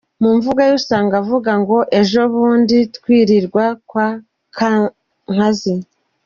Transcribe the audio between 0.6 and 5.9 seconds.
ye usanga avuga ngo ejo bundi twirirwa kwa kankazi.